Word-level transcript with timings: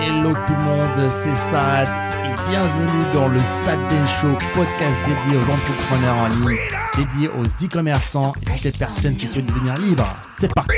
Hello 0.00 0.32
tout 0.46 0.52
le 0.54 0.58
monde, 0.60 1.12
c'est 1.12 1.34
Sad 1.34 1.88
et 2.24 2.50
bienvenue 2.50 3.12
dans 3.12 3.28
le 3.28 3.40
Sad 3.40 3.78
Show, 4.20 4.32
podcast 4.54 4.96
dédié 5.06 5.38
aux 5.38 5.50
entrepreneurs 5.50 6.16
en 6.16 6.28
ligne, 6.28 6.58
dédié 6.96 7.28
aux 7.28 7.44
e-commerçants 7.44 8.32
et 8.42 8.44
toutes 8.44 8.62
les 8.64 8.72
personnes 8.72 9.16
qui 9.16 9.26
souhaitent 9.26 9.46
devenir 9.46 9.74
libres. 9.74 10.08
C'est 10.38 10.52
parti. 10.54 10.70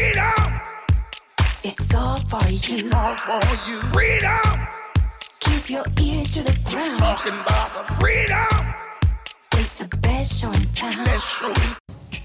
It's 1.62 1.94
all 1.94 2.16
for 2.28 2.40
you. 2.48 2.88
all 2.92 3.16
for 3.16 3.40
you. 3.68 3.76
Freedom, 3.92 4.58
Keep 5.40 5.70
your 5.70 5.84
ears 6.00 6.34
to 6.34 6.42
the 6.42 6.58
ground. 6.70 6.96
talking 6.96 7.34
about 7.34 7.86
the 7.86 7.92
freedom. 7.94 8.74
It's 9.58 9.76
the 9.76 9.96
best 9.98 10.40
show 10.40 10.50
in 10.52 10.64
town. 10.72 10.96
Let's 11.04 11.22
show 11.22 11.48
you. 11.48 11.79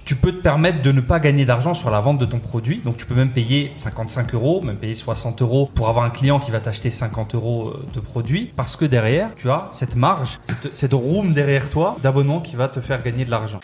Tu, 0.05 0.15
peux 0.15 0.31
te 0.31 0.41
permettre 0.41 0.81
de 0.81 0.91
ne 0.91 1.01
pas 1.01 1.19
gagner 1.19 1.45
d'argent 1.45 1.73
sur 1.73 1.89
la 1.89 1.99
vente 1.99 2.17
de 2.17 2.25
ton 2.25 2.39
produit. 2.39 2.81
Donc 2.83 2.97
tu 2.97 3.05
peux 3.05 3.15
même 3.15 3.31
payer 3.31 3.71
55 3.79 4.33
euros, 4.33 4.61
même 4.61 4.77
payer 4.77 4.93
60 4.93 5.41
euros 5.41 5.69
pour 5.73 5.89
avoir 5.89 6.05
un 6.05 6.09
client 6.09 6.39
qui 6.39 6.51
va 6.51 6.59
t'acheter 6.59 6.89
50 6.89 7.35
euros 7.35 7.69
euh, 7.69 7.93
de 7.93 7.99
produit. 7.99 8.51
Parce 8.55 8.75
que 8.75 8.85
derrière, 8.85 9.35
tu 9.35 9.49
as 9.49 9.69
cette 9.71 9.95
marge, 9.95 10.39
cette, 10.43 10.75
cette 10.75 10.93
room 10.93 11.33
derrière 11.33 11.69
toi 11.69 11.97
d'abonnement 12.01 12.41
qui 12.41 12.55
va 12.55 12.67
te 12.67 12.79
faire 12.79 13.01
gagner 13.03 13.25
de 13.25 13.31
l'argent. 13.31 13.59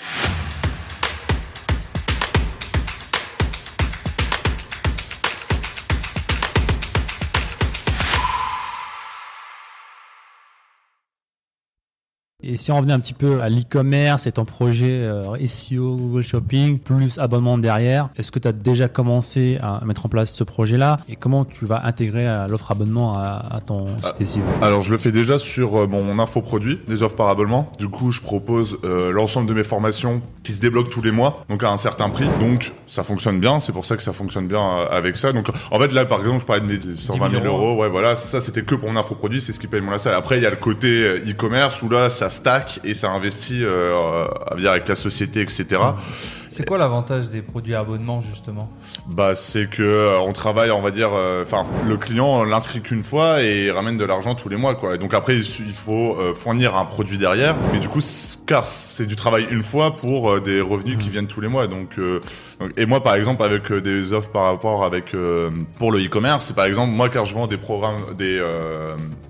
Et 12.51 12.57
si 12.57 12.69
on 12.69 12.75
revenait 12.75 12.91
un 12.91 12.99
petit 12.99 13.13
peu 13.13 13.41
à 13.41 13.47
l'e-commerce 13.47 14.27
et 14.27 14.33
ton 14.33 14.43
projet 14.43 14.89
euh, 14.89 15.37
SEO, 15.47 15.95
Google 15.95 16.21
Shopping, 16.21 16.79
plus 16.79 17.17
abonnement 17.17 17.57
derrière, 17.57 18.09
est-ce 18.17 18.29
que 18.29 18.39
tu 18.39 18.47
as 18.49 18.51
déjà 18.51 18.89
commencé 18.89 19.57
à 19.61 19.79
mettre 19.85 20.05
en 20.05 20.09
place 20.09 20.33
ce 20.33 20.43
projet-là 20.43 20.97
et 21.07 21.15
comment 21.15 21.45
tu 21.45 21.65
vas 21.65 21.85
intégrer 21.85 22.27
euh, 22.27 22.47
l'offre 22.49 22.69
abonnement 22.71 23.17
à, 23.17 23.45
à 23.51 23.61
ton 23.61 23.85
site 23.99 24.27
SEO 24.27 24.41
Alors 24.61 24.81
je 24.81 24.91
le 24.91 24.97
fais 24.97 25.13
déjà 25.13 25.39
sur 25.39 25.77
euh, 25.77 25.87
mon 25.87 26.19
infoproduit, 26.19 26.81
les 26.89 27.03
offres 27.03 27.15
par 27.15 27.29
abonnement. 27.29 27.71
Du 27.79 27.87
coup, 27.87 28.11
je 28.11 28.19
propose 28.19 28.77
euh, 28.83 29.13
l'ensemble 29.13 29.47
de 29.47 29.53
mes 29.53 29.63
formations 29.63 30.21
qui 30.43 30.51
se 30.51 30.59
débloquent 30.59 30.89
tous 30.89 31.01
les 31.01 31.11
mois, 31.11 31.45
donc 31.47 31.63
à 31.63 31.69
un 31.69 31.77
certain 31.77 32.09
prix. 32.09 32.27
Donc 32.41 32.73
ça 32.85 33.03
fonctionne 33.03 33.39
bien, 33.39 33.61
c'est 33.61 33.71
pour 33.71 33.85
ça 33.85 33.95
que 33.95 34.03
ça 34.03 34.11
fonctionne 34.11 34.49
bien 34.49 34.75
avec 34.91 35.15
ça. 35.15 35.31
Donc 35.31 35.47
en 35.71 35.79
fait 35.79 35.93
là, 35.93 36.03
par 36.03 36.19
exemple, 36.19 36.41
je 36.41 36.45
parlais 36.45 36.61
de 36.61 36.67
mes 36.67 36.95
120 36.97 37.31
000 37.31 37.45
euros. 37.45 37.81
Ouais, 37.81 37.87
voilà, 37.87 38.17
ça 38.17 38.41
c'était 38.41 38.63
que 38.63 38.75
pour 38.75 38.91
mon 38.91 38.99
infoproduit, 38.99 39.39
c'est 39.39 39.53
ce 39.53 39.59
qui 39.59 39.67
paye 39.67 39.79
mon 39.79 39.93
achat. 39.93 40.17
Après, 40.17 40.35
il 40.35 40.43
y 40.43 40.45
a 40.45 40.49
le 40.49 40.57
côté 40.57 41.21
e-commerce 41.25 41.81
où 41.81 41.87
là, 41.87 42.09
ça 42.09 42.29
stack 42.41 42.79
et 42.83 42.93
ça 42.93 43.11
investit 43.11 43.63
euh, 43.63 43.95
euh, 43.95 44.57
dire 44.57 44.71
avec 44.71 44.87
la 44.87 44.95
société, 44.95 45.41
etc. 45.41 45.65
C'est 46.53 46.65
quoi 46.67 46.77
l'avantage 46.77 47.29
des 47.29 47.41
produits 47.41 47.75
abonnement 47.75 48.21
justement 48.21 48.69
Bah, 49.07 49.35
c'est 49.35 49.69
que 49.69 49.81
euh, 49.83 50.19
on 50.19 50.33
travaille, 50.33 50.69
on 50.71 50.81
va 50.81 50.91
dire, 50.91 51.11
euh, 51.13 51.43
enfin, 51.43 51.65
le 51.87 51.95
client 51.95 52.43
l'inscrit 52.43 52.81
qu'une 52.81 53.03
fois 53.03 53.41
et 53.41 53.65
il 53.67 53.71
ramène 53.71 53.95
de 53.95 54.03
l'argent 54.03 54.35
tous 54.35 54.49
les 54.49 54.57
mois, 54.57 54.75
quoi. 54.75 54.95
Et 54.95 54.97
donc 54.97 55.13
après, 55.13 55.37
il 55.37 55.73
faut 55.73 56.17
euh, 56.19 56.33
fournir 56.33 56.75
un 56.75 56.83
produit 56.85 57.17
derrière, 57.17 57.55
mais 57.71 57.79
du 57.79 57.87
coup, 57.87 58.01
car 58.45 58.65
c'est 58.65 59.05
du 59.05 59.15
travail 59.15 59.47
une 59.49 59.61
fois 59.63 59.95
pour 59.95 60.41
des 60.41 60.59
revenus 60.59 60.97
qui 60.97 61.09
viennent 61.09 61.27
tous 61.27 61.39
les 61.41 61.47
mois. 61.47 61.67
Donc, 61.67 61.95
donc- 62.59 62.71
et 62.77 62.85
moi, 62.85 63.01
par 63.01 63.15
exemple, 63.15 63.41
avec 63.43 63.71
des 63.71 64.11
offres 64.13 64.29
par 64.31 64.43
rapport 64.43 64.83
avec 64.83 65.15
pour 65.79 65.91
le 65.91 65.99
e-commerce, 66.05 66.51
par 66.51 66.65
exemple 66.65 66.91
moi, 66.91 67.07
car 67.09 67.23
je 67.25 67.33
vends 67.33 67.47
des 67.47 67.57
programmes, 67.57 67.97
des 68.17 68.39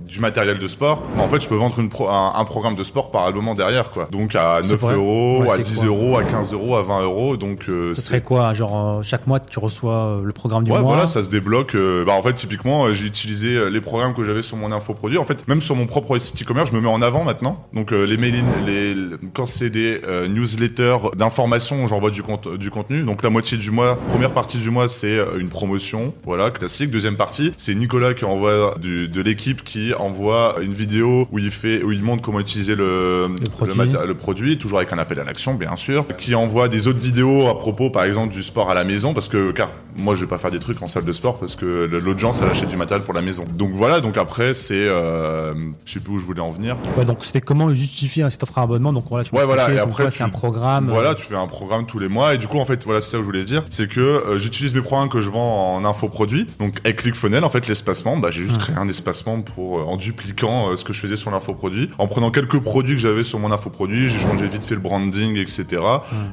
du 0.06 0.20
matériel 0.20 0.60
de 0.60 0.68
sport, 0.68 1.04
bah, 1.16 1.24
en 1.24 1.30
fait, 1.30 1.40
je 1.40 1.48
peux 1.48 1.56
vendre 1.56 1.80
une 1.80 1.88
pro- 1.90 2.10
un, 2.10 2.34
un 2.36 2.44
programme 2.46 2.76
de 2.76 2.84
sport 2.84 3.12
par 3.12 3.26
abonnement 3.28 3.56
derrière, 3.56 3.92
quoi. 3.92 4.08
Donc 4.12 4.36
à 4.36 4.60
C'est 4.62 4.72
9 4.72 4.80
vrai 4.82 4.96
euros, 4.96 5.42
Ouais, 5.44 5.52
à 5.52 5.56
c'est 5.56 5.62
10 5.62 5.76
quoi 5.78 5.86
euros, 5.86 6.18
à 6.18 6.24
15 6.24 6.52
euros, 6.54 6.76
à 6.76 6.82
20 6.82 7.02
euros. 7.04 7.11
Donc 7.38 7.66
euh, 7.70 7.94
Ce 7.94 8.02
serait 8.02 8.22
quoi 8.22 8.54
Genre 8.54 9.00
euh, 9.00 9.04
chaque 9.04 9.28
mois 9.28 9.40
tu 9.40 9.60
reçois 9.60 9.98
euh, 9.98 10.24
le 10.24 10.32
programme 10.32 10.64
du 10.64 10.72
Ouais, 10.72 10.80
mois 10.80 10.94
voilà, 10.94 11.08
ça 11.08 11.24
se 11.24 11.30
débloque. 11.30 11.76
euh, 11.76 12.06
bah, 12.06 12.14
en 12.14 12.24
fait, 12.24 12.34
typiquement, 12.34 12.92
j'ai 12.94 13.06
utilisé 13.06 13.70
les 13.70 13.82
programmes 13.82 14.14
que 14.14 14.24
j'avais 14.24 14.42
sur 14.42 14.58
mon 14.58 14.72
infoproduit. 14.72 15.18
En 15.18 15.24
fait, 15.24 15.48
même 15.48 15.62
sur 15.62 15.76
mon 15.76 15.86
propre 15.86 16.18
site 16.18 16.42
e-commerce, 16.42 16.72
je 16.72 16.76
me 16.76 16.82
mets 16.82 16.90
en 16.90 17.02
avant 17.02 17.24
maintenant. 17.24 17.66
Donc, 17.74 17.92
les 17.92 18.18
mailings, 18.18 18.46
les, 18.66 18.96
quand 19.34 19.46
c'est 19.46 19.70
des 19.70 20.00
newsletters 20.30 20.98
d'information, 21.16 21.88
j'envoie 21.88 22.12
du, 22.12 22.24
compte, 22.24 22.48
du 22.56 22.70
contenu. 22.72 23.04
Donc, 23.04 23.24
la 23.24 23.30
moitié 23.30 23.58
du 23.58 23.72
mois, 23.72 23.96
première 24.10 24.34
partie 24.34 24.58
du 24.58 24.70
mois, 24.70 24.88
c'est 24.88 25.18
une 25.40 25.50
promotion, 25.50 26.14
voilà, 26.24 26.52
classique. 26.52 26.92
Deuxième 26.92 27.18
partie, 27.18 27.52
c'est 27.58 27.76
Nicolas 27.76 28.14
qui 28.14 28.26
envoie 28.26 28.76
du, 28.80 29.08
de 29.08 29.22
l'équipe 29.22 29.64
qui 29.64 29.94
envoie 29.94 30.56
une 30.62 30.74
vidéo 30.74 31.28
où 31.32 31.40
il 31.40 31.52
fait, 31.52 31.84
où 31.84 31.92
il 31.92 32.04
montre 32.04 32.22
comment 32.22 32.40
utiliser 32.40 32.76
le, 32.76 33.28
produit. 33.52 33.78
le 34.08 34.14
produit, 34.14 34.58
toujours 34.58 34.80
avec 34.80 34.94
un 34.94 34.98
appel 34.98 35.20
à 35.20 35.24
l'action, 35.24 35.56
bien 35.56 35.76
sûr, 35.76 36.06
qui 36.18 36.36
envoie 36.36 36.68
des 36.70 36.88
autres 36.88 37.01
vidéos 37.02 37.48
à 37.48 37.58
propos, 37.58 37.90
par 37.90 38.04
exemple, 38.04 38.30
du 38.34 38.44
sport 38.44 38.70
à 38.70 38.74
la 38.74 38.84
maison, 38.84 39.14
parce 39.14 39.28
que, 39.28 39.52
car 39.52 39.70
moi, 39.98 40.16
je 40.16 40.22
vais 40.22 40.28
pas 40.30 40.38
faire 40.38 40.52
des 40.52 40.60
trucs 40.60 40.82
en 40.82 40.88
salle 40.88 41.06
de 41.06 41.12
sport, 41.12 41.40
parce 41.40 41.56
que 41.56 41.66
le- 41.66 42.00
l'audience, 42.00 42.42
elle 42.42 42.50
achète 42.50 42.70
du 42.70 42.78
matériel 42.78 43.04
pour 43.06 43.14
la 43.14 43.22
maison. 43.22 43.44
Donc 43.58 43.72
voilà, 43.74 44.00
donc 44.02 44.18
après, 44.18 44.54
c'est, 44.54 44.74
euh, 44.76 45.54
je 45.86 45.94
sais 45.94 46.00
plus 46.00 46.14
où 46.14 46.20
je 46.20 46.26
voulais 46.26 46.42
en 46.42 46.52
venir. 46.52 46.76
Ouais, 46.98 47.06
donc 47.06 47.26
c'était 47.26 47.42
comment 47.42 47.74
justifier 47.74 48.30
cette 48.30 48.44
offre 48.44 48.58
à 48.58 48.62
abonnement 48.64 48.94
Donc 48.94 49.06
voilà, 49.10 49.24
tu 49.26 49.36
Ouais, 49.36 49.46
voilà, 49.46 49.72
et 49.74 49.80
après, 49.80 50.12
c'est 50.12 50.24
un 50.24 50.30
programme. 50.30 50.90
euh, 50.90 50.94
Voilà, 50.94 51.16
tu 51.16 51.26
fais 51.26 51.36
un 51.36 51.48
programme 51.48 51.86
tous 51.86 52.00
les 52.00 52.08
mois, 52.08 52.34
et 52.36 52.38
du 52.38 52.48
coup, 52.48 52.58
en 52.60 52.66
fait, 52.66 52.84
voilà, 52.86 53.02
c'est 53.02 53.12
ça 53.12 53.18
que 53.18 53.24
je 53.24 53.28
voulais 53.28 53.44
dire, 53.44 53.64
c'est 53.70 53.88
que 53.90 54.00
euh, 54.00 54.40
j'utilise 54.40 54.74
mes 54.74 54.82
programmes 54.82 55.10
que 55.10 55.22
je 55.22 55.30
vends 55.30 55.76
en 55.76 55.86
infoproduit, 55.86 56.48
donc 56.60 56.76
avec 56.84 56.98
ClickFunnels, 56.98 57.44
en 57.44 57.50
fait, 57.50 57.68
l'espacement, 57.68 58.18
bah, 58.18 58.30
j'ai 58.32 58.44
juste 58.44 58.58
créé 58.60 58.76
un 58.78 58.88
espacement 58.88 59.42
pour, 59.42 59.80
euh, 59.80 59.84
en 59.84 59.98
dupliquant 59.98 60.76
ce 60.76 60.84
que 60.84 60.94
je 60.94 61.00
faisais 61.00 61.16
sur 61.16 61.32
l'infoproduit, 61.32 61.90
en 61.98 62.08
prenant 62.08 62.32
quelques 62.32 62.60
produits 62.60 62.96
que 62.96 63.02
j'avais 63.02 63.24
sur 63.24 63.40
mon 63.40 63.52
infoproduit, 63.52 64.10
j'ai 64.10 64.20
changé 64.20 64.48
vite 64.48 64.64
fait 64.64 64.76
le 64.76 64.82
branding, 64.82 65.36
etc., 65.38 65.82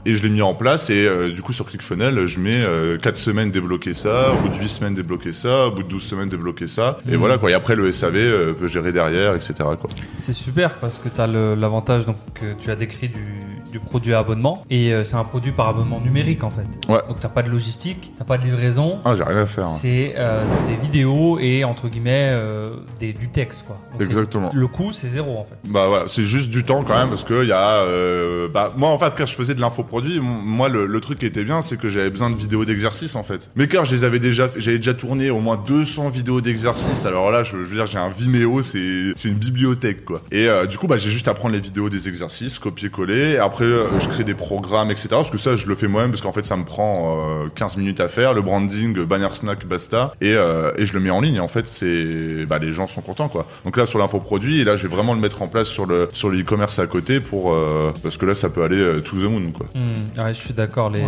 et 0.05 0.15
je 0.17 0.23
l'ai 0.23 0.31
mis 0.31 0.43
en 0.43 0.55
place, 0.59 0.91
et 0.91 1.07
euh, 1.07 1.33
du 1.33 1.41
coup, 1.41 1.53
sur 1.53 1.65
ClickFunnels, 1.67 2.27
je 2.27 2.41
mets 2.41 2.63
euh, 2.63 2.99
4 2.99 3.17
semaines 3.17 3.51
débloquer 3.51 3.95
ça, 3.95 4.33
au 4.33 4.37
bout 4.37 4.49
de 4.49 4.55
8 4.61 4.69
semaines 4.69 4.95
débloquer 4.95 5.33
ça, 5.33 5.69
au 5.69 5.71
bout 5.71 5.83
de 5.83 5.89
12 5.89 6.03
semaines 6.03 6.29
débloquer 6.29 6.67
ça, 6.67 6.97
et 7.07 7.13
Mhm. 7.13 7.17
voilà, 7.17 7.39
quoi, 7.39 7.51
et 7.51 7.55
après, 7.55 7.77
le 7.77 7.91
SAV 7.91 8.17
euh, 8.17 8.53
peut 8.53 8.67
gérer 8.67 8.93
derrière, 8.93 9.35
etc., 9.35 9.55
quoi. 9.81 9.89
C'est 10.19 10.33
super 10.33 10.79
parce 10.81 10.97
que 10.99 11.09
tu 11.09 11.21
as 11.21 11.27
l'avantage 11.27 12.05
donc 12.05 12.17
que 12.35 12.53
tu 12.61 12.71
as 12.71 12.77
décrit 12.77 13.09
du, 13.09 13.25
du 13.73 13.79
produit 13.81 14.15
à 14.15 14.19
abonnement 14.21 14.65
et 14.71 14.93
euh, 14.93 15.05
c'est 15.05 15.17
un 15.17 15.25
produit 15.25 15.53
par 15.53 15.69
abonnement 15.69 16.01
numérique 16.01 16.43
en 16.45 16.51
fait. 16.51 16.67
Ouais. 16.89 17.01
Donc 17.09 17.21
t'as 17.21 17.29
pas 17.29 17.43
de 17.43 17.51
logistique, 17.51 18.13
t'as 18.19 18.25
pas 18.25 18.39
de 18.39 18.45
livraison. 18.45 18.99
Ah, 19.05 19.15
j'ai 19.15 19.25
rien 19.25 19.39
à 19.39 19.47
faire. 19.47 19.67
hein. 19.67 19.77
C'est 19.81 20.15
euh, 20.17 20.43
des 20.67 20.77
vidéos 20.77 21.39
et 21.39 21.65
entre 21.65 21.89
guillemets 21.89 22.29
euh, 22.33 22.77
des, 23.01 23.13
du 23.13 23.29
texte 23.29 23.65
quoi. 23.67 23.77
Donc, 23.93 24.01
c'est- 24.03 24.07
Exactement. 24.07 24.51
Le 24.55 24.67
coût 24.69 24.93
c'est 24.93 25.09
zéro 25.09 25.37
en 25.39 25.43
fait. 25.43 25.57
Bah 25.71 25.87
voilà, 25.89 26.05
c'est 26.09 26.25
juste 26.25 26.51
du 26.51 26.65
temps 26.65 26.83
quand 26.85 26.97
même 26.99 27.09
parce 27.09 27.25
que 27.25 27.43
il 27.43 27.49
y 27.49 27.53
a 27.53 27.83
euh, 27.83 28.49
bah 28.49 28.73
moi 28.77 28.89
en 28.91 28.99
fait 28.99 29.13
quand 29.17 29.27
je 29.27 29.35
faisais 29.35 29.55
de 29.55 29.61
l'infoproduit, 29.61 30.17
m- 30.19 30.39
moi 30.45 30.69
le, 30.69 30.87
le 30.87 31.01
truc 31.01 31.19
qui 31.19 31.27
était 31.27 31.45
bien 31.45 31.61
c'est 31.61 31.79
que 31.79 31.89
j'avais 31.89 32.11
besoin 32.11 32.31
de 32.31 32.37
vidéos 32.37 32.65
d'exercice 32.65 33.15
en 33.17 33.23
fait. 33.23 33.51
Mais 33.57 33.69
car 33.69 33.85
je 33.85 33.95
les 33.95 34.05
avais 34.05 34.19
déjà 34.19 34.49
fait- 34.49 34.61
j'avais 34.61 34.79
déjà 34.79 34.95
tourné 34.95 35.31
au 35.31 35.41
moins 35.41 35.63
200 35.67 36.09
vidéos 36.09 36.41
d'exercice. 36.41 37.05
Alors 37.05 37.31
là, 37.31 37.45
je, 37.45 37.53
je 37.53 37.57
veux 37.65 37.77
dire 37.77 37.87
j'ai 37.87 37.99
un 37.99 38.09
Vimeo, 38.09 38.63
c'est 38.63 39.13
c'est 39.17 39.29
une 39.29 39.35
bibliothèque 39.35 40.05
quoi. 40.05 40.21
Et 40.33 40.49
euh, 40.49 40.67
du 40.67 40.79
coup 40.79 40.87
bah 40.87 40.97
j'ai 40.97 41.11
juste 41.11 41.29
à 41.29 41.35
prendre 41.35 41.55
les 41.55 41.61
vidéos 41.61 41.89
des 41.91 42.09
exercices, 42.09 42.59
copier-coller, 42.59 43.37
après 43.39 43.58
euh, 43.65 43.87
je 44.01 44.09
crée 44.09 44.25
des 44.25 44.35
programmes 44.35 44.91
etc. 44.91 45.09
Parce 45.11 45.31
que 45.31 45.39
ça 45.39 45.57
je 45.57 45.67
le 45.67 45.75
fais 45.75 45.89
moi-même 45.89 46.11
parce 46.11 46.23
qu'en 46.23 46.33
fait 46.33 46.45
ça 46.45 46.57
me 46.57 46.65
prend 46.65 47.21
euh, 47.45 47.49
15 47.55 47.77
minutes 47.77 48.01
à 48.01 48.09
faire, 48.09 48.35
le 48.35 48.43
branding, 48.43 48.97
euh, 48.99 49.07
banner 49.07 49.29
snack 49.33 49.67
basta 49.67 50.13
et 50.21 50.35
euh, 50.35 50.71
et 50.77 50.87
je 50.87 50.95
le 50.95 51.01
mets 51.01 51.11
en 51.11 51.21
ligne 51.21 51.37
et 51.37 51.41
en 51.41 51.49
fait 51.49 51.67
c'est 51.67 52.47
bah 52.47 52.59
les 52.59 52.71
gens 52.71 52.87
sont 52.87 53.01
contents 53.01 53.29
quoi. 53.29 53.47
Donc 53.65 53.77
là 53.77 53.87
sur 53.87 53.99
l'infoproduit 53.99 54.61
et 54.61 54.65
là 54.65 54.77
je 54.77 54.87
vais 54.87 54.95
vraiment 54.95 55.15
le 55.15 55.21
mettre 55.21 55.43
en 55.43 55.49
place 55.49 55.69
sur 55.69 55.87
le 55.87 56.09
sur 56.13 56.29
le 56.31 56.41
e-commerce 56.41 56.79
à 56.79 56.87
côté 56.87 57.21
pour 57.21 57.53
euh, 57.53 57.93
parce 58.03 58.17
que 58.17 58.27
là 58.27 58.35
ça 58.35 58.51
peut 58.51 58.63
aller 58.63 58.79
euh, 58.79 59.01
to 59.01 59.17
the 59.17 59.25
moon 59.25 59.53
quoi. 59.53 59.67
Hmm, 59.75 60.21
ouais, 60.21 60.35
je 60.35 60.41
suis 60.41 60.55
d'accord. 60.55 60.91
Les, 60.91 61.03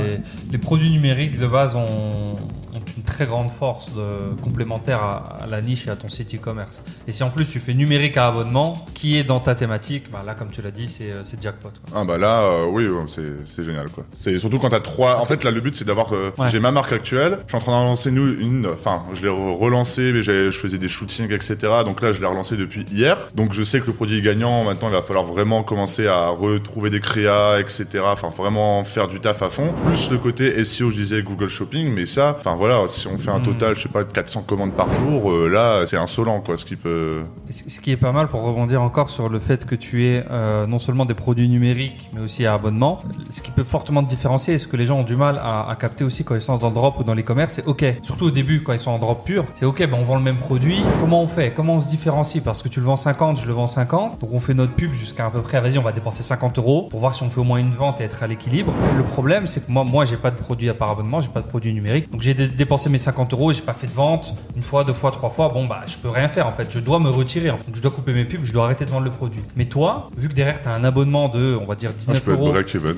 les 0.51 0.59
produits 0.59 0.91
numériques 0.91 1.39
de 1.39 1.47
base 1.47 1.77
ont, 1.77 1.85
ont 1.85 2.81
une 2.97 3.03
très 3.03 3.27
grande 3.27 3.51
force 3.51 3.95
de, 3.95 4.41
complémentaire 4.43 5.03
à, 5.03 5.43
à 5.43 5.47
la 5.47 5.61
niche 5.61 5.87
et 5.87 5.91
à 5.91 5.97
ton 5.97 6.09
site 6.09 6.35
e-commerce. 6.35 6.83
Et 7.07 7.13
si 7.13 7.23
en 7.23 7.31
plus 7.31 7.47
tu 7.49 7.61
fais 7.61 7.75
numérique 7.75 8.17
à 8.17 8.29
abonnement, 8.29 8.85
qui 8.95 9.17
est 9.19 9.25
dans 9.25 9.41
ta 9.41 9.55
thématique, 9.55 10.05
bah 10.13 10.23
là 10.25 10.35
comme 10.35 10.51
tu 10.51 10.63
l'as 10.63 10.71
dit, 10.71 10.89
c'est 10.89 11.15
euh, 11.15 11.23
c'est 11.25 11.41
jackpot. 11.43 11.71
quoi. 11.71 12.01
Ah 12.01 12.05
bah 12.05 12.19
là 12.19 12.30
euh, 12.43 12.65
oui 12.71 12.87
ouais, 12.87 13.03
c'est 13.09 13.45
c'est 13.45 13.63
génial 13.65 13.91
quoi. 13.91 14.05
C'est 14.17 14.39
surtout 14.39 14.59
quand 14.59 14.71
t'as 14.71 14.81
trois. 14.81 15.19
En 15.19 15.25
fait 15.25 15.43
là 15.45 15.51
le 15.51 15.61
but 15.61 15.75
c'est 15.75 15.85
d'avoir 15.85 16.13
euh, 16.15 16.31
Ouais. 16.39 16.49
j'ai 16.49 16.61
ma 16.61 16.71
marque 16.71 16.93
actuelle. 16.93 17.39
Je 17.43 17.49
suis 17.49 17.57
en 17.57 17.61
train 17.61 17.73
d'en 17.73 17.85
lancer 17.85 18.11
nous 18.11 18.27
une. 18.39 18.67
Enfin 18.67 19.03
je 19.13 19.23
l'ai 19.23 19.29
re- 19.29 19.57
relancé 19.57 20.13
mais 20.13 20.23
j'ai- 20.23 20.51
je 20.51 20.59
faisais 20.59 20.79
des 20.79 20.89
shootings 20.89 21.33
etc. 21.33 21.57
Donc 21.85 22.01
là 22.03 22.13
je 22.13 22.21
l'ai 22.21 22.27
relancé 22.27 22.57
depuis 22.57 22.85
hier. 22.91 23.29
Donc 23.35 23.53
je 23.53 23.63
sais 23.63 23.81
que 23.81 23.87
le 23.87 23.93
produit 23.93 24.19
est 24.19 24.23
gagnant. 24.23 24.65
Maintenant 24.65 24.89
il 24.89 24.93
va 24.95 25.03
falloir 25.03 25.25
vraiment 25.25 25.63
commencer 25.63 26.07
à 26.07 26.29
retrouver 26.29 26.91
des 26.91 27.01
créas 27.01 27.59
etc. 27.61 27.87
Enfin 28.07 28.29
vraiment 28.37 28.85
faire 28.85 29.09
du 29.09 29.21
taf 29.21 29.43
à 29.43 29.49
fond. 29.51 29.73
Plus 29.87 30.11
le 30.11 30.19
côté 30.19 30.65
SEO 30.65 30.91
je 30.91 30.97
disais 30.97 31.23
Google 31.23 31.49
Shopping 31.49 31.93
mais 31.95 32.07
ça 32.07 32.37
enfin 32.39 32.55
voilà 32.55 32.87
si 32.89 33.07
on 33.09 33.19
fait 33.19 33.31
un 33.31 33.39
Mhm. 33.39 33.45
total 33.45 33.75
je 33.75 33.83
sais 33.83 33.89
pas 33.89 34.05
de 34.05 34.13
400 34.13 34.43
commandes 34.43 34.75
par 34.75 34.93
jour 34.93 35.31
euh, 35.33 35.49
là 35.49 35.85
c'est 35.87 35.97
insolent 35.97 36.41
quoi 36.41 36.57
ce 36.57 36.65
qui 36.65 36.77
peut. 36.77 37.23
Et 37.49 37.53
Ce 37.53 37.81
qui 37.81 37.91
est 37.93 37.97
pas 37.97 38.13
mal 38.13 38.29
pour 38.29 38.43
rebondir 38.43 38.83
encore 38.83 39.11
sur 39.11 39.29
le 39.29 39.39
fait 39.39 39.67
que 39.67 39.75
tu 39.75 40.05
aies 40.07 40.25
euh, 40.31 40.67
non 40.67 40.79
seulement 40.79 41.05
des 41.07 41.15
produits 41.15 41.49
numériques, 41.49 42.09
mais 42.15 42.20
aussi 42.21 42.47
à 42.47 42.55
abonnement. 42.55 42.99
Ce 43.31 43.41
qui 43.43 43.51
peut 43.51 43.63
fortement 43.63 44.03
te 44.03 44.09
différencier 44.09 44.55
et 44.55 44.59
ce 44.59 44.67
que 44.67 44.77
les 44.77 44.87
gens 44.87 44.99
ont 45.01 45.05
du 45.05 45.17
mal 45.17 45.41
à, 45.43 45.77
capter 45.79 46.05
aussi 46.05 46.25
quand 46.25 46.35
ils 46.35 46.41
sont 46.41 46.57
dans 46.59 46.69
le 46.69 46.75
drop 46.75 46.99
ou 47.01 47.05
dans 47.05 47.15
les 47.15 47.23
commerces, 47.23 47.55
c'est 47.55 47.67
ok. 47.67 47.85
Surtout 48.03 48.27
au 48.27 48.31
début 48.31 48.61
quand 48.63 48.73
ils 48.73 48.79
sont 48.79 48.91
en 48.91 48.99
drop 48.99 49.25
pur, 49.25 49.45
c'est 49.55 49.65
ok, 49.67 49.79
ben 49.79 49.95
on 49.99 50.05
vend 50.05 50.17
le 50.17 50.23
même 50.23 50.39
produit. 50.39 50.83
Comment 51.01 51.23
on 51.23 51.27
fait? 51.27 51.53
Comment 51.53 51.75
on 51.77 51.81
se 51.81 51.89
différencie? 51.89 52.43
Parce 52.43 52.63
que 52.63 52.69
tu 52.69 52.81
le 52.81 52.87
vends 52.87 52.97
50, 52.97 53.41
je 53.41 53.47
le 53.47 53.53
vends 53.53 53.67
50. 53.67 54.21
Donc 54.21 54.31
on 54.33 54.41
fait 54.41 54.55
notre 54.55 54.75
pub 54.75 54.93
jusqu'à 54.93 55.27
à 55.27 55.31
peu 55.31 55.41
près, 55.43 55.61
vas-y, 55.61 55.79
on 55.79 55.83
va 55.83 55.93
dépenser 55.93 56.23
50 56.23 56.59
euros 56.59 56.89
pour 56.91 57.01
voir 57.01 57.15
si 57.15 57.23
on 57.23 57.31
fait 57.31 57.41
au 57.41 57.45
moins 57.45 57.59
une 57.59 57.73
vente 57.73 58.01
et 58.01 58.05
être 58.05 58.23
à 58.23 58.27
l'équilibre. 58.27 58.73
Le 58.97 59.03
problème, 59.03 59.47
c'est 59.47 59.65
que 59.67 59.71
moi, 59.71 59.85
moi, 59.85 60.05
j'ai 60.05 60.17
pas 60.17 60.31
de 60.31 60.37
produit 60.37 60.69
à 60.69 60.75
part 60.75 60.91
abonnement, 60.91 61.21
j'ai 61.21 61.29
pas 61.29 61.41
de 61.43 61.49
produit 61.49 61.73
numérique. 61.73 62.11
Donc 62.11 62.21
j'ai 62.21 62.35
dé- 62.35 62.49
dépensé 62.49 62.89
mes 62.91 62.99
50 62.99 63.33
euros 63.33 63.53
j'ai 63.53 63.63
pas 63.63 63.73
fait 63.75 63.87
de 63.87 63.93
vente 63.93 64.35
une 64.57 64.63
fois, 64.63 64.85
deux 64.85 64.93
fois, 64.93 65.11
trois 65.11 65.31
fois. 65.31 65.49
Bon 65.49 65.67
bah, 65.67 65.81
je 65.87 65.97
peux 65.97 66.09
rien 66.09 66.29
faire 66.29 66.47
en 66.47 66.53
fait. 66.53 66.69
Je 66.71 66.79
dois 66.79 66.99
me 66.99 67.09
retirer. 67.11 67.49
Donc 67.49 67.59
je 67.75 67.81
dois 67.81 67.91
couper 67.91 68.13
mes 68.13 68.25
pubs, 68.25 68.45
je 68.45 68.53
dois 68.53 68.65
arrêter 68.65 68.85
de 68.85 68.91
vendre 68.91 69.05
le 69.05 69.11
produit. 69.11 69.41
Mais 69.57 69.65
toi, 69.65 70.09
vu 70.17 70.29
que 70.29 70.35
derrière 70.35 70.61
tu 70.61 70.69
as 70.69 70.73
un 70.73 70.85
abonnement 70.85 71.29
de, 71.29 71.59
on 71.63 71.67
va 71.67 71.75
dire 71.75 71.91
Ah, 72.09 72.10
19 72.13 72.19
je 72.19 72.23
peux 72.25 72.33
être 72.33 72.41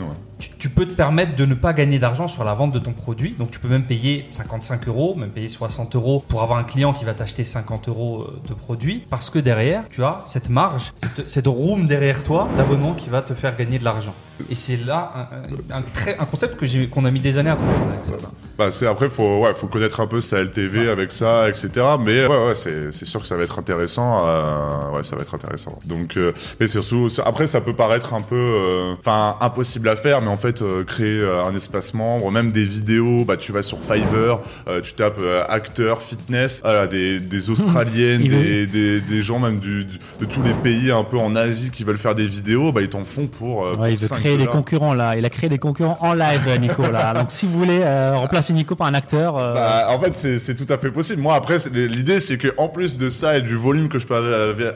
ouais. 0.00 0.12
tu, 0.38 0.50
tu 0.58 0.68
peux 0.70 0.86
te 0.86 0.94
permettre 0.94 1.36
de 1.36 1.44
ne 1.44 1.54
pas 1.54 1.72
gagner 1.72 1.98
d'argent 1.98 2.28
sur 2.28 2.44
la 2.44 2.54
vente 2.54 2.72
de 2.72 2.78
ton 2.78 2.92
produit. 2.92 3.34
Donc 3.38 3.50
tu 3.50 3.58
peux 3.60 3.68
même 3.68 3.84
payer 3.84 4.26
55 4.32 4.88
euros, 4.88 5.14
même 5.14 5.30
payer 5.30 5.48
60 5.48 5.94
euros 5.96 6.22
pour 6.28 6.42
avoir 6.42 6.58
un 6.58 6.64
client 6.64 6.92
qui 6.92 7.04
va 7.04 7.14
t'acheter 7.14 7.44
50 7.44 7.88
euros 7.88 8.22
euh, 8.22 8.40
de 8.48 8.54
produit. 8.54 9.04
Parce 9.10 9.30
que 9.30 9.38
derrière, 9.38 9.84
tu 9.90 10.02
as 10.04 10.18
cette 10.26 10.48
marge, 10.48 10.92
cette, 10.96 11.28
cette 11.28 11.46
room 11.46 11.86
derrière 11.86 12.24
toi 12.24 12.48
d'abonnement 12.56 12.94
qui 12.94 13.08
va 13.10 13.22
te 13.22 13.34
faire 13.34 13.56
gagner 13.56 13.78
de 13.78 13.84
l'argent. 13.84 14.14
Et 14.50 14.54
c'est 14.54 14.76
là 14.76 15.28
un, 15.32 15.74
un- 15.74 15.78
un 15.78 15.82
très, 15.82 16.18
un 16.18 16.24
concept 16.24 16.56
que 16.56 16.66
j'ai- 16.66 16.88
qu'on 16.88 17.04
a 17.04 17.10
mis 17.10 17.20
des 17.20 17.36
années 17.38 17.50
à 17.50 17.56
comprendre. 17.56 17.92
avec 17.92 18.04
ça. 18.06 18.28
Bah, 18.58 18.70
c'est 18.70 18.86
après 18.86 19.08
faut 19.08 19.40
ouais 19.40 19.54
faut 19.54 19.66
connaître 19.66 20.00
un 20.00 20.06
peu 20.06 20.20
sa 20.20 20.40
LTV 20.42 20.88
avec 20.88 21.10
ça 21.12 21.48
etc 21.48 21.70
mais 21.98 22.26
ouais 22.26 22.46
ouais 22.48 22.54
c'est 22.54 22.92
c'est 22.92 23.06
sûr 23.06 23.20
que 23.20 23.26
ça 23.26 23.36
va 23.36 23.42
être 23.44 23.58
intéressant 23.58 24.22
euh, 24.26 24.90
ouais 24.96 25.02
ça 25.02 25.16
va 25.16 25.22
être 25.22 25.34
intéressant 25.34 25.78
donc 25.86 26.16
euh, 26.16 26.32
mais 26.60 26.68
surtout 26.68 27.08
après 27.24 27.46
ça 27.46 27.60
peut 27.60 27.74
paraître 27.74 28.14
un 28.14 28.20
peu 28.20 28.36
euh, 28.36 28.94
enfin 28.98 29.36
impossible 29.40 29.88
à 29.88 29.96
faire 29.96 30.20
mais 30.20 30.28
en 30.28 30.36
fait 30.36 30.60
euh, 30.62 30.84
créer 30.84 31.20
euh, 31.20 31.44
un 31.44 31.54
espace 31.56 31.94
membre 31.94 32.30
même 32.30 32.52
des 32.52 32.64
vidéos 32.64 33.24
bah 33.24 33.36
tu 33.36 33.52
vas 33.52 33.62
sur 33.62 33.78
Fiverr 33.78 34.40
euh, 34.68 34.80
tu 34.82 34.92
tapes 34.92 35.18
euh, 35.20 35.42
acteur 35.48 36.02
fitness 36.02 36.60
voilà, 36.62 36.86
des 36.86 37.18
des 37.20 37.50
australiennes 37.50 38.22
des, 38.28 38.66
des 38.66 39.00
des 39.00 39.22
gens 39.22 39.38
même 39.38 39.58
du, 39.60 39.84
du- 39.84 39.98
de 40.20 40.24
tous 40.26 40.42
les 40.42 40.52
pays 40.54 40.90
un 40.90 41.04
peu 41.04 41.18
en 41.18 41.34
Asie 41.36 41.70
qui 41.70 41.84
veulent 41.84 41.96
faire 41.98 42.14
des 42.14 42.26
vidéos 42.26 42.72
bah 42.72 42.80
ils 42.82 42.88
t'en 42.88 43.04
font 43.04 43.26
pour, 43.26 43.64
euh, 43.66 43.72
pour 43.72 43.80
Ouais, 43.82 43.94
il 43.94 43.98
veut 43.98 44.06
5 44.06 44.16
créer 44.18 44.32
des 44.32 44.38
dollars. 44.44 44.52
concurrents 44.52 44.94
là. 44.94 45.16
Il 45.16 45.24
a 45.24 45.30
créé 45.30 45.48
des 45.48 45.58
concurrents 45.58 45.96
en 46.00 46.14
live, 46.14 46.48
Nico. 46.60 46.82
Là. 46.90 47.14
Donc 47.14 47.30
si 47.30 47.46
vous 47.46 47.58
voulez 47.58 47.80
euh, 47.82 48.14
remplacer 48.42 48.52
Nico 48.52 48.74
par 48.74 48.86
un 48.86 48.94
acteur, 48.94 49.36
euh, 49.38 49.54
Bah, 49.54 49.86
en 49.90 50.00
fait, 50.00 50.38
c'est 50.38 50.54
tout 50.54 50.70
à 50.72 50.78
fait 50.78 50.90
possible. 50.90 51.22
Moi, 51.22 51.34
après, 51.34 51.58
l'idée, 51.72 52.20
c'est 52.20 52.38
que 52.38 52.48
en 52.58 52.68
plus 52.68 52.96
de 52.96 53.10
ça 53.10 53.36
et 53.38 53.40
du 53.42 53.54
volume 53.56 53.88
que 53.88 53.98
je 53.98 54.06
peux 54.06 54.14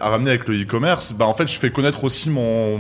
à 0.00 0.08
ramener 0.08 0.30
avec 0.30 0.46
le 0.48 0.54
e-commerce, 0.62 1.12
bah, 1.12 1.26
en 1.26 1.34
fait, 1.34 1.46
je 1.46 1.58
fais 1.58 1.70
connaître 1.70 2.04
aussi 2.04 2.30
mon 2.30 2.78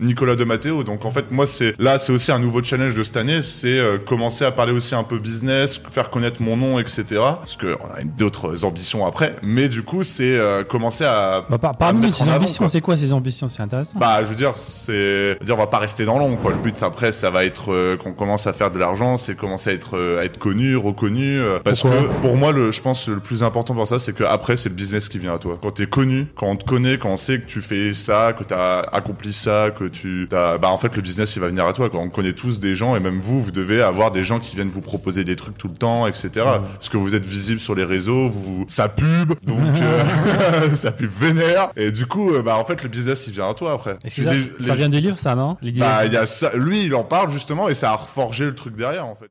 Nicolas 0.00 0.36
de 0.36 0.44
Matteo. 0.44 0.82
Donc, 0.84 1.04
en 1.04 1.10
fait, 1.10 1.30
moi, 1.30 1.46
c'est 1.46 1.74
là, 1.78 1.98
c'est 1.98 2.12
aussi 2.12 2.32
un 2.32 2.38
nouveau 2.38 2.62
challenge 2.62 2.94
de 2.94 3.02
cette 3.02 3.16
année, 3.16 3.42
c'est 3.42 3.78
euh, 3.78 3.98
commencer 3.98 4.44
à 4.44 4.50
parler 4.52 4.72
aussi 4.72 4.94
un 4.94 5.04
peu 5.04 5.18
business, 5.18 5.80
faire 5.90 6.10
connaître 6.10 6.40
mon 6.42 6.56
nom, 6.56 6.78
etc. 6.78 7.04
Parce 7.18 7.56
que 7.56 7.76
on 7.80 7.94
a 7.94 8.02
d'autres 8.18 8.64
ambitions 8.64 9.06
après. 9.06 9.36
Mais 9.42 9.68
du 9.68 9.82
coup, 9.82 10.02
c'est 10.02 10.36
euh, 10.38 10.64
commencer 10.64 11.04
à. 11.04 11.44
bah, 11.48 11.58
par- 11.58 11.70
à 11.70 11.74
parmi 11.74 12.06
en 12.20 12.22
avant, 12.28 12.36
ambitions, 12.36 12.68
c'est 12.68 12.80
quoi 12.80 12.96
ses 12.96 13.12
ambitions? 13.12 13.48
C'est 13.48 13.62
intéressant. 13.62 13.98
Bah, 13.98 14.18
je 14.22 14.28
veux 14.28 14.34
dire, 14.34 14.54
c'est, 14.56 15.36
dire, 15.44 15.54
on 15.54 15.58
va 15.58 15.66
pas 15.66 15.78
rester 15.78 16.04
dans 16.04 16.18
l'ombre, 16.18 16.38
quoi. 16.40 16.52
Le 16.52 16.58
but, 16.58 16.76
c'est 16.76 16.84
après, 16.84 17.12
ça 17.12 17.30
va 17.30 17.44
être 17.44 17.72
euh, 17.72 17.96
qu'on 17.96 18.12
commence 18.12 18.46
à 18.46 18.52
faire 18.52 18.70
de 18.70 18.78
l'argent, 18.78 19.16
c'est 19.16 19.36
commencer 19.36 19.70
à 19.70 19.72
être, 19.72 19.96
euh, 20.06 20.22
être 20.22 20.38
connu, 20.38 20.76
reconnu. 20.76 21.38
euh, 21.38 21.58
parce 21.62 21.80
Pourquoi 21.82 22.00
que 22.02 22.20
pour 22.22 22.36
moi, 22.36 22.52
le, 22.52 22.72
je 22.72 22.80
pense, 22.80 23.08
le 23.08 23.20
plus 23.20 23.42
important 23.42 23.74
pour 23.74 23.86
ça, 23.86 23.98
c'est 23.98 24.12
que 24.14 24.24
après, 24.24 24.56
c'est 24.56 24.68
le 24.68 24.74
business 24.74 25.08
qui 25.08 25.18
vient 25.18 25.34
à 25.34 25.38
toi. 25.38 25.58
Quand 25.60 25.70
t'es 25.72 25.86
connu, 25.86 26.26
quand 26.36 26.46
on 26.46 26.56
te 26.56 26.64
connaît, 26.64 26.98
quand 26.98 27.10
on 27.10 27.16
sait 27.16 27.40
que 27.40 27.46
tu 27.46 27.60
fais 27.60 27.92
ça, 27.94 28.32
que 28.32 28.44
t'as 28.44 28.80
accompli 28.80 29.32
ça, 29.32 29.70
que 29.76 29.84
tu, 29.84 30.26
t'as, 30.30 30.58
bah, 30.58 30.68
en 30.70 30.78
fait, 30.78 30.94
le 30.96 31.02
business, 31.02 31.36
il 31.36 31.40
va 31.40 31.48
venir 31.48 31.66
à 31.66 31.72
toi. 31.72 31.90
Quand 31.90 32.00
on 32.00 32.08
connaît 32.10 32.32
tous 32.32 32.60
des 32.60 32.74
gens, 32.76 32.96
et 32.96 33.00
même 33.00 33.18
vous, 33.18 33.42
vous 33.42 33.50
devez 33.50 33.82
avoir 33.82 34.10
des 34.10 34.24
gens 34.24 34.38
qui 34.38 34.54
viennent 34.56 34.68
vous 34.68 34.80
proposer 34.80 35.24
des 35.24 35.36
trucs 35.36 35.58
tout 35.58 35.68
le 35.68 35.74
temps, 35.74 36.06
etc. 36.06 36.30
Parce 36.34 36.88
que 36.88 36.96
vous 36.96 37.14
êtes 37.14 37.26
visible 37.26 37.60
sur 37.60 37.74
les 37.74 37.84
réseaux, 37.84 38.28
vous, 38.28 38.64
ça 38.68 38.88
pub, 38.88 39.34
donc 39.44 39.58
euh, 39.82 40.70
ça 40.76 40.92
pub 40.92 41.10
vénère. 41.20 41.70
Et 41.76 41.90
du 41.90 42.06
coup, 42.06 42.32
euh, 42.32 42.42
bah, 42.42 42.56
en 42.58 42.64
fait, 42.64 42.82
le 42.82 42.88
business, 42.88 43.26
il 43.26 43.32
vient 43.32 43.48
à 43.50 43.54
toi 43.54 43.72
après. 43.72 43.96
Ça, 44.24 44.32
les- 44.34 44.64
ça 44.64 44.72
les- 44.72 44.76
vient 44.78 44.88
du 44.88 45.00
livre, 45.00 45.18
ça, 45.18 45.34
non? 45.34 45.56
Bah, 45.80 46.04
il 46.06 46.12
y 46.12 46.16
a 46.16 46.26
ça. 46.26 46.50
Lui, 46.54 46.84
il 46.84 46.94
en 46.94 47.04
parle 47.04 47.30
justement 47.30 47.68
et 47.68 47.74
ça 47.74 47.90
a 47.92 47.96
reforgé 47.96 48.44
le 48.44 48.54
truc 48.54 48.76
derrière 48.76 49.06
en 49.06 49.14
fait. 49.14 49.30